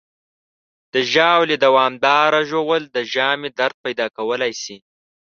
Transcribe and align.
د 0.93 0.95
ژاولې 1.11 1.55
دوامداره 1.65 2.39
ژوول 2.49 2.83
د 2.95 2.97
ژامې 3.13 3.49
درد 3.59 3.77
پیدا 3.85 4.07
کولی 4.17 4.53
شي. 4.61 4.77